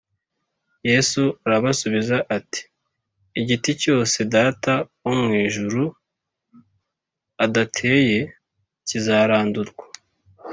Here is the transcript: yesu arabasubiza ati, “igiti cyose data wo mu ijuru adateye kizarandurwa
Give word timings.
yesu 0.89 1.21
arabasubiza 1.45 2.17
ati, 2.37 2.61
“igiti 3.39 3.71
cyose 3.81 4.17
data 4.33 4.73
wo 5.03 5.13
mu 5.21 5.31
ijuru 5.45 5.83
adateye 7.45 8.19
kizarandurwa 8.87 9.85